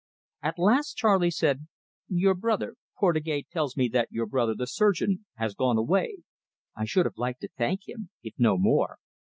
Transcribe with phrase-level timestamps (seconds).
[0.41, 1.67] At last Charley said:
[2.09, 6.23] "Your brother Portugais tells me that your brother, the surgeon, has gone away.
[6.75, 8.97] I should have liked to thank him if no more."